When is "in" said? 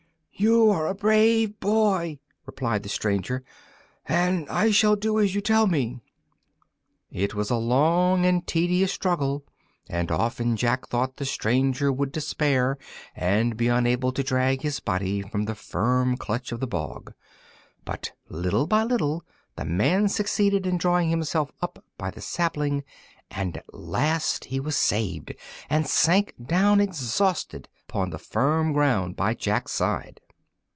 20.65-20.79